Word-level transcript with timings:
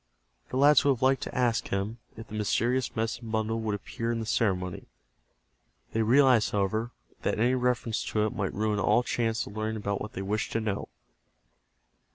The 0.49 0.57
lads 0.57 0.83
would 0.83 0.93
have 0.93 1.03
liked 1.03 1.21
to 1.25 1.35
ask 1.37 1.67
him 1.67 1.99
if 2.17 2.25
the 2.27 2.33
mysterious 2.33 2.95
medicine 2.95 3.29
bundle 3.29 3.59
would 3.59 3.75
appear 3.75 4.11
in 4.11 4.19
the 4.19 4.25
ceremony. 4.25 4.87
They 5.93 6.01
realized, 6.01 6.49
however, 6.53 6.89
that 7.21 7.39
any 7.39 7.53
reference 7.53 8.03
to 8.05 8.25
it 8.25 8.33
might 8.35 8.51
ruin 8.55 8.79
all 8.79 9.03
chance 9.03 9.45
of 9.45 9.55
learning 9.55 9.83
what 9.83 10.13
they 10.13 10.23
wished 10.23 10.53
to 10.53 10.59
know. 10.59 10.89